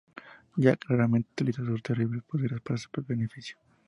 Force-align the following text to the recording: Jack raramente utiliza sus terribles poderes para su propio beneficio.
Jack 0.57 0.85
raramente 0.89 1.29
utiliza 1.33 1.63
sus 1.63 1.83
terribles 1.83 2.23
poderes 2.23 2.59
para 2.61 2.79
su 2.79 2.89
propio 2.89 3.15
beneficio. 3.15 3.57